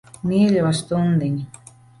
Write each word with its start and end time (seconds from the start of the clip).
Mīļo 0.29 0.71
stundiņ. 0.79 1.39